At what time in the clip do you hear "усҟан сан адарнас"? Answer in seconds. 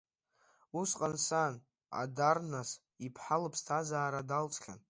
0.79-2.69